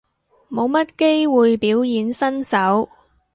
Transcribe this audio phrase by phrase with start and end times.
[0.49, 2.89] 冇乜機會表演身手